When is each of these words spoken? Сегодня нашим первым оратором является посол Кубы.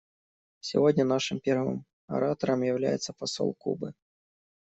Сегодня 0.61 1.05
нашим 1.05 1.39
первым 1.39 1.85
оратором 2.07 2.63
является 2.63 3.13
посол 3.13 3.53
Кубы. 3.53 3.93